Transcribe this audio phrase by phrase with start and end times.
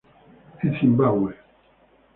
[0.63, 1.31] En Zimbabwe